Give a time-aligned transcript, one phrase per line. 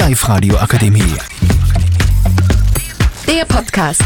[0.00, 1.14] Live Radio Akademie.
[3.26, 4.02] Der Podcast.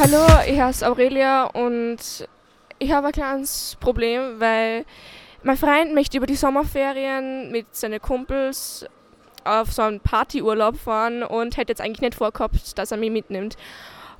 [0.00, 1.98] Hallo, ich heiße Aurelia und
[2.78, 4.86] ich habe ein kleines Problem, weil
[5.42, 8.86] mein Freund möchte über die Sommerferien mit seinen Kumpels
[9.44, 13.58] auf so einen Partyurlaub fahren und hätte jetzt eigentlich nicht vorgehabt, dass er mich mitnimmt.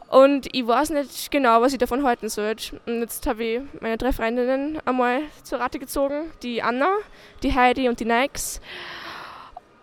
[0.08, 2.54] Und ich weiß nicht genau, was ich davon halten soll.
[2.86, 6.30] Und jetzt habe ich meine drei Freundinnen einmal zur Rate gezogen.
[6.42, 6.88] Die Anna,
[7.42, 8.60] die Heidi und die Nikes.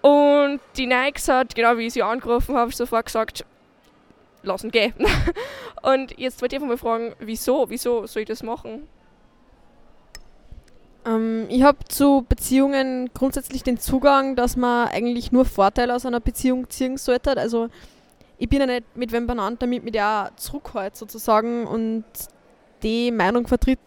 [0.02, 3.46] Und die Nikes hat, genau wie ich sie angerufen habe, sofort gesagt,
[4.42, 4.94] lassen gehen.
[5.84, 7.70] und jetzt wollte ich einfach mal fragen, wieso?
[7.70, 8.88] Wieso soll ich das machen?
[11.06, 16.20] Ähm, ich habe zu Beziehungen grundsätzlich den Zugang, dass man eigentlich nur Vorteile aus einer
[16.20, 17.38] Beziehung ziehen sollte.
[17.38, 17.70] Also
[18.38, 22.04] ich bin ja nicht mit wem benannt, damit mich der zurückhält sozusagen und
[22.84, 23.80] die Meinung vertritt,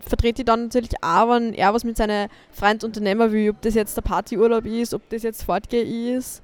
[0.00, 3.74] vertrete ich dann natürlich auch, wenn er was mit seinen Freunden unternehmen will, ob das
[3.74, 6.42] jetzt der Partyurlaub ist, ob das jetzt Fortgehen ist.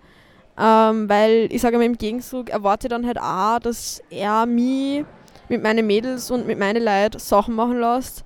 [0.59, 5.05] Ähm, weil ich sage mal im Gegenzug erwarte ich dann halt auch, dass er mich
[5.48, 8.25] mit meinen Mädels und mit meinen Leuten Sachen machen lässt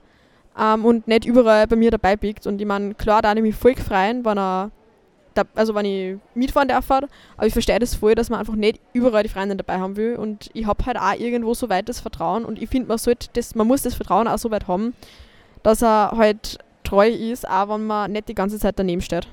[0.59, 2.47] ähm, und nicht überall bei mir dabei biegt.
[2.47, 4.71] Und ich meine, klar, da ich mich voll freuen, wenn er
[5.55, 7.09] also wenn ich mitfahren darf, aber
[7.45, 10.51] ich verstehe das voll, dass man einfach nicht überall die Freunde dabei haben will und
[10.55, 13.55] ich habe halt auch irgendwo so weit das Vertrauen und ich finde, man sollte das,
[13.55, 14.95] man muss das Vertrauen auch so weit haben,
[15.63, 19.29] dass er halt treu ist, auch wenn man nicht die ganze Zeit daneben steht.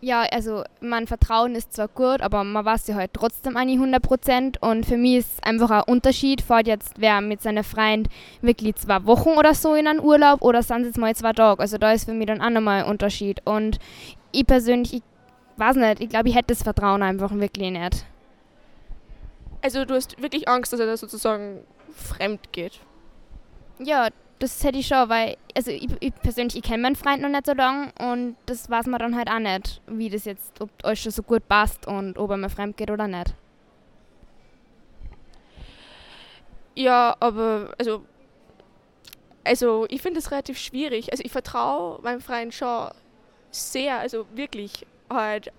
[0.00, 4.58] Ja, also mein Vertrauen ist zwar gut, aber man weiß ja halt trotzdem nicht 100%
[4.60, 8.08] und für mich ist einfach ein Unterschied, fährt jetzt wer mit seinem Freund
[8.40, 11.60] wirklich zwei Wochen oder so in einen Urlaub oder sind es jetzt mal zwei Tage,
[11.60, 13.80] also da ist für mich dann auch nochmal ein Unterschied und
[14.30, 15.02] ich persönlich, ich
[15.56, 18.04] weiß nicht, ich glaube, ich hätte das Vertrauen einfach wirklich nicht.
[19.62, 22.78] Also du hast wirklich Angst, dass er da sozusagen fremd geht?
[23.80, 27.28] Ja, das hätte ich schon, weil, also ich, ich persönlich, ich kenne meinen Freund noch
[27.28, 30.70] nicht so lange und das weiß man dann halt auch nicht, wie das jetzt, ob
[30.84, 33.34] euch schon so gut passt und ob er mir fremd geht oder nicht.
[36.76, 38.04] Ja, aber also,
[39.42, 41.10] also ich finde es relativ schwierig.
[41.10, 42.90] Also ich vertraue meinem Freund schon
[43.50, 45.52] sehr, also wirklich halt.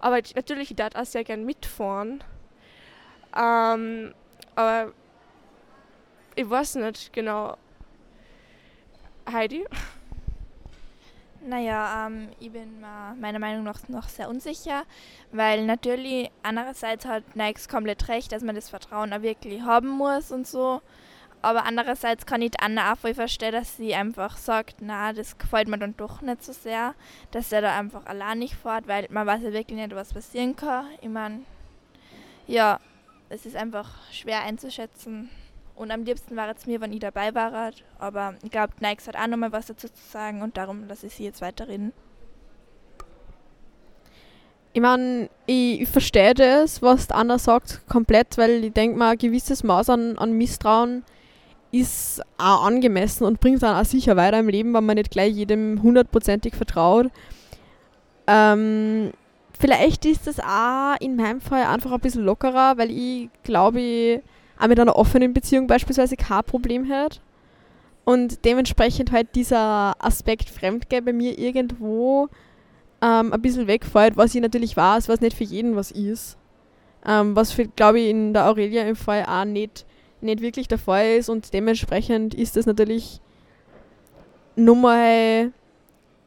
[0.00, 2.24] Aber natürlich, ich darf auch sehr gern mitfahren.
[3.36, 4.14] Ähm,
[4.54, 4.92] aber
[6.34, 7.56] ich weiß nicht genau,
[9.30, 9.64] Heidi?
[11.44, 14.84] Naja, ähm, ich bin äh, meiner Meinung nach noch sehr unsicher,
[15.32, 20.30] weil natürlich einerseits hat Nikes komplett recht, dass man das Vertrauen auch wirklich haben muss
[20.30, 20.80] und so.
[21.40, 25.66] Aber andererseits kann ich Anna auch voll verstehen, dass sie einfach sagt, na, das gefällt
[25.66, 26.94] mir dann doch nicht so sehr,
[27.32, 30.54] dass er da einfach allein nicht fährt, weil man weiß ja wirklich nicht, was passieren
[30.54, 30.86] kann.
[31.00, 31.40] Ich meine,
[32.46, 32.78] ja,
[33.28, 35.30] es ist einfach schwer einzuschätzen,
[35.74, 37.72] und am liebsten war es mir, wenn ich dabei war.
[37.98, 41.14] Aber ich glaube, Nikes hat auch nochmal was dazu zu sagen und darum lasse ich
[41.14, 41.92] sie jetzt weiterreden.
[44.74, 49.18] Ich meine, ich, ich verstehe das, was Anna sagt, komplett, weil ich denke mal, ein
[49.18, 51.04] gewisses Maß an, an Misstrauen
[51.72, 55.32] ist auch angemessen und bringt dann auch sicher weiter im Leben, wenn man nicht gleich
[55.32, 57.08] jedem hundertprozentig vertraut.
[58.26, 59.12] Ähm,
[59.58, 64.22] vielleicht ist das auch in meinem Fall einfach ein bisschen lockerer, weil ich glaube,
[64.62, 67.20] auch mit einer offenen Beziehung beispielsweise kein Problem hat.
[68.04, 72.28] Und dementsprechend halt dieser Aspekt Fremdgehen bei mir irgendwo
[73.00, 76.36] ähm, ein bisschen wegfällt, was ich natürlich weiß, was nicht für jeden was ist.
[77.06, 79.84] Ähm, was glaube ich, in der Aurelia im Fall auch nicht,
[80.20, 83.20] nicht wirklich der Fall ist und dementsprechend ist das natürlich
[84.54, 85.52] nochmal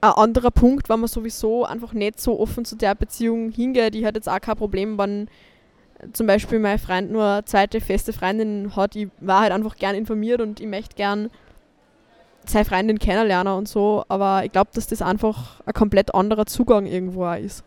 [0.01, 3.95] ein anderer Punkt, wenn man sowieso einfach nicht so offen zu der Beziehung hingeht.
[3.95, 5.29] Ich hatte jetzt auch kein Problem, wenn
[6.13, 9.95] zum Beispiel mein Freund nur eine zweite feste Freundin hat, ich war halt einfach gern
[9.95, 11.29] informiert und ich möchte gern
[12.45, 16.85] seine Freundin kennenlernen und so, aber ich glaube, dass das einfach ein komplett anderer Zugang
[16.85, 17.63] irgendwo auch ist.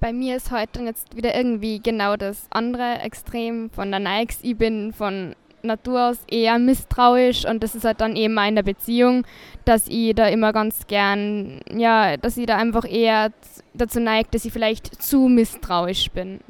[0.00, 4.38] Bei mir ist heute jetzt wieder irgendwie genau das andere Extrem von der Nikes.
[4.42, 8.54] Ich bin von Natur aus eher misstrauisch und das ist halt dann eben auch in
[8.54, 9.26] der Beziehung,
[9.64, 13.32] dass ich da immer ganz gern, ja, dass ich da einfach eher
[13.74, 16.40] dazu neigt, dass ich vielleicht zu misstrauisch bin.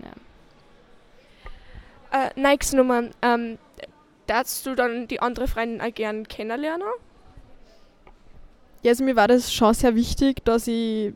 [2.12, 2.26] Ja.
[2.26, 3.58] Äh, Nikes Nummer, ähm,
[4.26, 6.86] darfst du dann die andere Freundin auch gern kennenlernen?
[8.82, 11.12] Ja, also mir war das schon sehr wichtig, dass ich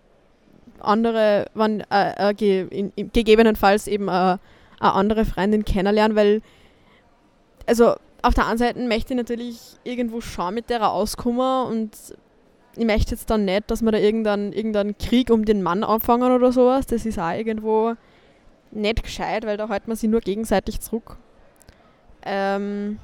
[0.81, 4.39] andere, wann, äh, äh, ge, in, in, gegebenenfalls eben äh, eine
[4.81, 6.43] andere Freundin kennenlernen, weil
[7.67, 11.91] also auf der einen Seite möchte ich natürlich irgendwo schon mit der auskommen und
[12.77, 16.33] ich möchte jetzt dann nicht, dass wir da irgendeinen, irgendeinen Krieg um den Mann anfangen
[16.33, 16.87] oder sowas.
[16.87, 17.95] Das ist auch irgendwo
[18.73, 21.17] nicht gescheit, weil da hält man sich nur gegenseitig zurück.
[22.23, 22.99] Ähm,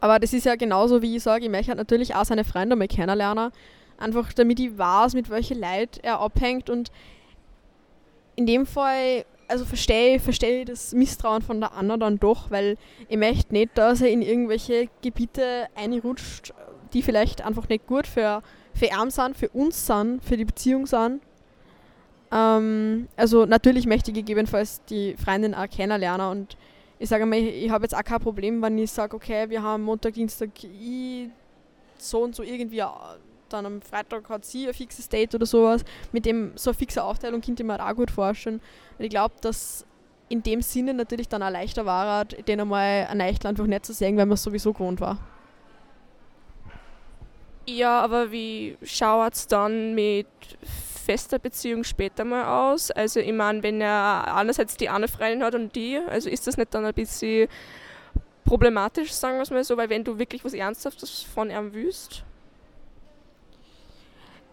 [0.00, 2.76] Aber das ist ja genauso, wie ich sage, ich möchte halt natürlich auch seine Freunde
[2.76, 3.50] mal kennenlernen.
[3.98, 6.68] Einfach damit ich weiß, mit welchen Leuten er abhängt.
[6.68, 6.90] Und
[8.34, 12.76] in dem Fall, also verstehe versteh das Misstrauen von der Anna dann doch, weil
[13.08, 16.52] ich möchte nicht, dass er in irgendwelche Gebiete einrutscht,
[16.92, 18.42] die vielleicht einfach nicht gut für,
[18.74, 21.20] für ihn sind, für uns sind, für die Beziehung sind.
[22.32, 26.56] Ähm, also natürlich möchte ich gegebenenfalls die Freundin auch kennenlernen und
[26.98, 29.62] ich sage mal, ich, ich habe jetzt auch kein Problem, wenn ich sage, okay, wir
[29.62, 31.28] haben Montag, Dienstag, ich
[31.98, 32.82] so und so irgendwie,
[33.48, 37.02] dann am Freitag hat sie ein fixes Date oder sowas, mit dem so eine fixe
[37.02, 38.60] Aufteilung könnte ich mir auch gut vorstellen.
[38.98, 39.84] Und ich glaube, dass
[40.28, 43.92] in dem Sinne natürlich dann auch leichter war, den einmal ein Eichel einfach nicht zu
[43.92, 45.18] sehen, weil man sowieso gewohnt war.
[47.68, 50.26] Ja, aber wie schaut es dann mit
[51.04, 52.90] fester Beziehung später mal aus?
[52.90, 56.56] Also ich meine, wenn er einerseits die eine Freundin hat und die, also ist das
[56.56, 57.48] nicht dann ein bisschen
[58.44, 62.24] problematisch, sagen wir es mal so, weil wenn du wirklich was Ernsthaftes von ihm willst?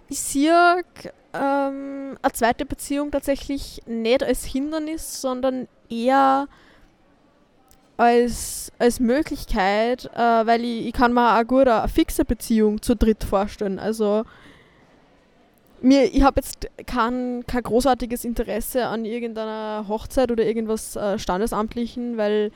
[0.10, 0.84] Ich sehe
[1.34, 6.48] ähm, eine zweite Beziehung tatsächlich nicht als Hindernis, sondern eher
[7.98, 12.96] als, als Möglichkeit, äh, weil ich, ich kann mir auch gut eine fixe Beziehung zu
[12.96, 13.80] dritt vorstellen.
[13.80, 14.24] Also
[15.82, 22.18] mir, ich habe jetzt kein, kein großartiges Interesse an irgendeiner Hochzeit oder irgendwas äh, Standesamtlichen,
[22.18, 22.52] weil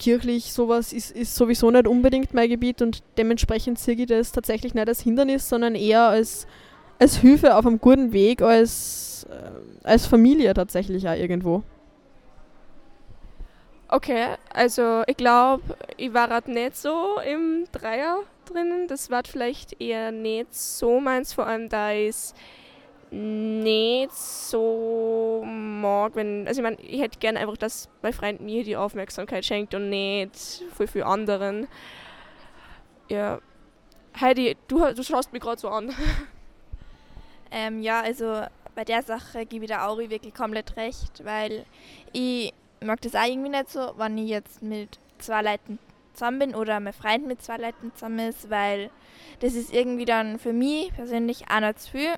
[0.00, 4.74] kirchlich sowas ist, ist sowieso nicht unbedingt mein Gebiet und dementsprechend sehe ich das tatsächlich
[4.74, 6.48] nicht als Hindernis, sondern eher als,
[6.98, 11.62] als Hilfe auf einem guten Weg, als, äh, als Familie tatsächlich auch irgendwo.
[13.88, 15.62] Okay, also ich glaube,
[15.96, 18.86] ich war halt nicht so im Dreier drinnen.
[18.86, 22.34] Das war vielleicht eher nicht so meins, vor allem da es
[23.12, 28.64] nicht so mag, wenn, also ich meine, ich hätte gerne einfach, dass mein Freund mir
[28.64, 31.66] die Aufmerksamkeit schenkt und nicht für, für anderen.
[33.08, 33.40] Ja.
[34.20, 35.94] Heidi, du, du schaust mich gerade so an.
[37.52, 38.42] Ähm, ja, also
[38.74, 41.64] bei der Sache gebe ich der Auri wirklich komplett recht, weil
[42.12, 45.78] ich mag das auch irgendwie nicht so, wenn ich jetzt mit zwei Leuten
[46.14, 48.90] zusammen bin oder mein Freund mit zwei Leuten zusammen ist, weil
[49.40, 52.14] das ist irgendwie dann für mich persönlich auch nicht zu viel.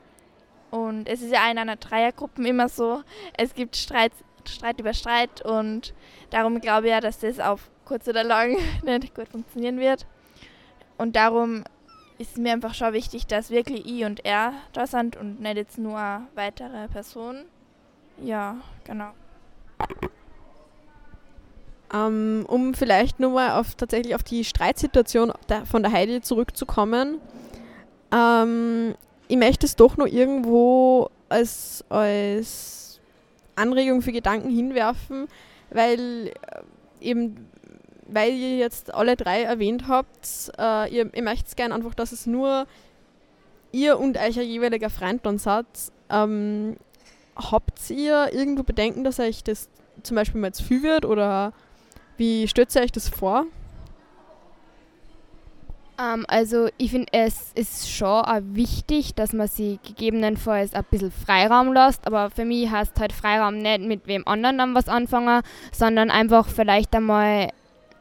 [0.73, 3.03] Und es ist ja in einer Dreiergruppe immer so,
[3.37, 4.13] es gibt Streit,
[4.47, 5.93] Streit über Streit und
[6.31, 10.07] darum glaube ich ja, dass das auf kurz oder lang nicht gut funktionieren wird.
[10.97, 11.65] Und darum
[12.17, 15.77] ist mir einfach schon wichtig, dass wirklich ich und er da sind und nicht jetzt
[15.77, 17.45] nur weitere Person.
[18.23, 19.11] Ja, genau.
[21.93, 25.35] Ähm, um vielleicht nur mal auf, tatsächlich auf die Streitsituation
[25.67, 27.21] von der Heidi zurückzukommen.
[28.11, 28.95] Ähm,
[29.33, 33.01] ich möchte es doch noch irgendwo als, als
[33.57, 35.27] Anregung für Gedanken hinwerfen,
[35.71, 36.33] weil äh,
[37.01, 37.49] eben
[38.09, 42.27] weil ihr jetzt alle drei erwähnt habt, äh, ihr, ihr möchtet gerne einfach, dass es
[42.27, 42.67] nur
[43.71, 45.65] ihr und euer jeweiliger Freund dann seid.
[46.11, 46.77] Ähm,
[47.35, 49.71] habt ihr irgendwo Bedenken, dass euch das
[50.03, 51.55] zum Beispiel mal zu viel wird oder
[52.19, 53.47] wie stellt ihr euch das vor?
[55.99, 61.11] Ähm, also ich finde, es ist schon auch wichtig, dass man sich gegebenenfalls ein bisschen
[61.11, 65.43] Freiraum lässt, aber für mich heißt halt Freiraum nicht mit wem anderen dann was anfangen,
[65.73, 67.49] sondern einfach vielleicht einmal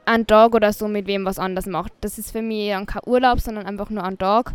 [0.05, 1.93] einen Tag oder so mit wem was anderes macht.
[2.01, 4.53] Das ist für mich dann kein Urlaub, sondern einfach nur ein Tag.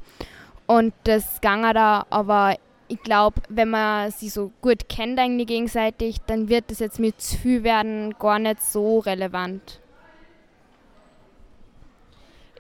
[0.67, 2.57] Und das gange da, aber
[2.89, 7.21] ich glaube, wenn man sie so gut kennt eigentlich gegenseitig, dann wird das jetzt mit
[7.21, 9.81] zu viel werden gar nicht so relevant.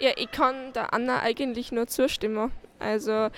[0.00, 2.52] Ja, ich kann der Anna eigentlich nur zustimmen.
[2.78, 3.28] Also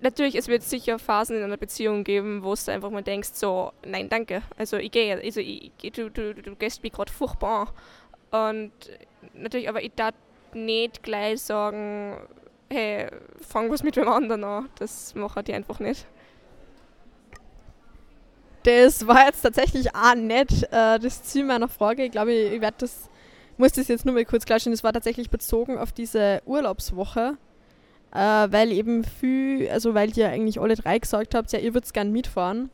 [0.00, 3.72] natürlich, es wird sicher Phasen in einer Beziehung geben, wo du einfach mal denkst, so,
[3.84, 4.42] nein, danke.
[4.56, 7.72] Also ich gehe, also ich, du, du, du gehst mich gerade furchtbar
[8.30, 8.72] Und
[9.34, 10.14] natürlich, aber ich darf
[10.54, 12.16] nicht gleich sagen,
[12.70, 13.08] hey,
[13.40, 14.68] fang was mit wem anderen an.
[14.78, 16.06] Das mache ich einfach nicht.
[18.64, 22.04] Das war jetzt tatsächlich auch nicht äh, das Ziel meiner Frage.
[22.04, 23.08] Ich glaube, ich werde das,
[23.58, 24.72] muss das jetzt nur mal kurz klatschen.
[24.72, 27.36] Das war tatsächlich bezogen auf diese Urlaubswoche,
[28.12, 31.92] äh, weil eben viel, also weil ihr eigentlich alle drei gesagt habt, ja, ihr würdet
[31.92, 32.70] gerne mitfahren.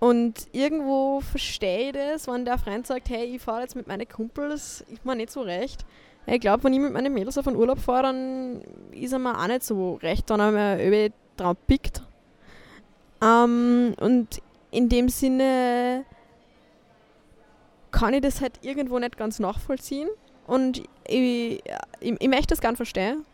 [0.00, 4.06] Und irgendwo verstehe ich das, wenn der Freund sagt, hey, ich fahre jetzt mit meinen
[4.06, 5.86] Kumpels, ist mir nicht so recht.
[6.26, 8.62] Ich glaube, wenn ich mit meinen Mädels auf einen Urlaub fahre, dann
[8.92, 12.02] ist er mir auch nicht so recht, er mir irgendwie drauf pickt.
[13.22, 16.04] Ähm, und in dem Sinne
[17.94, 20.08] kann ich das halt irgendwo nicht ganz nachvollziehen.
[20.46, 21.62] Und ich,
[22.00, 23.24] ich, ich möchte das gern verstehen,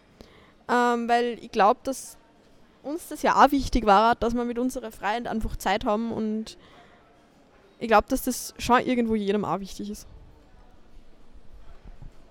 [0.70, 2.18] ähm, weil ich glaube, dass
[2.82, 6.56] uns das ja auch wichtig war, dass wir mit unserer Freiheit einfach Zeit haben und
[7.78, 10.06] ich glaube, dass das schon irgendwo jedem auch wichtig ist.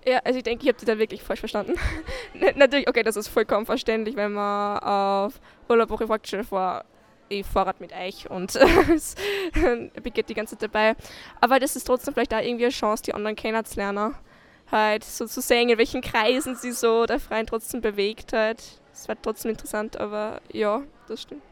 [0.06, 1.74] Ja, also ich denke, ich habe die da wirklich falsch verstanden.
[2.56, 6.84] Natürlich, okay, das ist vollkommen verständlich, wenn man auf Urlaub auch praktisch vor
[7.30, 8.52] ich Fahrrad mit euch und
[10.02, 10.96] begeht die ganze Zeit dabei.
[11.40, 14.14] Aber das ist trotzdem vielleicht auch irgendwie eine Chance, die anderen kennenzulernen.
[14.70, 18.62] Halt so zu sehen, in welchen Kreisen sie so der Freien trotzdem bewegt halt.
[18.90, 21.42] Das wird trotzdem interessant, aber ja, das stimmt.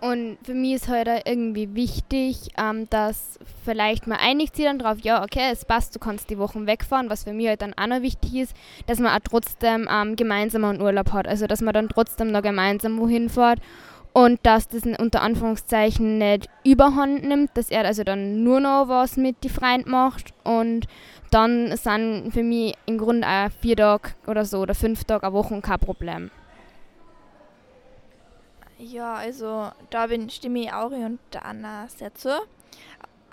[0.00, 4.78] Und für mich ist heute halt irgendwie wichtig, ähm, dass vielleicht man einigt sich dann
[4.78, 7.10] drauf, ja, okay, es passt, du kannst die Wochen wegfahren.
[7.10, 10.64] Was für mich halt dann auch noch wichtig ist, dass man auch trotzdem ähm, gemeinsam
[10.64, 11.28] einen Urlaub hat.
[11.28, 13.60] Also, dass man dann trotzdem noch gemeinsam wohin fährt
[14.12, 19.16] und dass das unter Anführungszeichen nicht überhand nimmt, dass er also dann nur noch was
[19.16, 20.86] mit die Freund macht und
[21.30, 25.32] dann sind für mich im Grunde auch vier Tage oder so oder fünf Tage eine
[25.32, 26.30] Woche kein Problem.
[28.78, 32.30] Ja, also da bin, stimme ich Auri und der Anna sehr zu,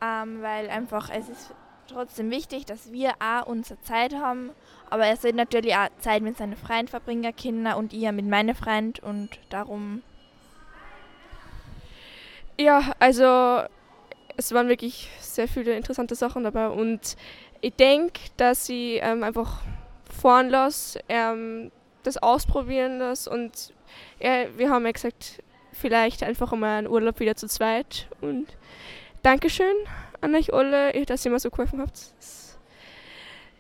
[0.02, 1.54] ähm, weil einfach es ist
[1.88, 4.52] trotzdem wichtig, dass wir auch unsere Zeit haben,
[4.90, 8.56] aber er soll natürlich auch Zeit mit seinen Freunden verbringen, Kinder und ihr mit meinen
[8.56, 10.04] Freunden und darum.
[12.60, 13.64] Ja, also
[14.36, 17.16] es waren wirklich sehr viele interessante Sachen dabei und
[17.62, 19.62] ich denke, dass sie ähm, einfach
[20.10, 21.72] fahren lasse, ähm,
[22.04, 23.74] das ausprobieren lasse und
[24.20, 25.44] ja, wir haben ja gesagt,
[25.78, 28.08] vielleicht einfach mal einen Urlaub wieder zu zweit.
[28.22, 28.48] Und
[29.22, 29.76] Dankeschön
[30.22, 32.00] an euch alle, dass ihr mir so geholfen habt.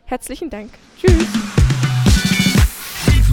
[0.06, 0.72] Herzlichen Dank.
[0.98, 1.28] Tschüss.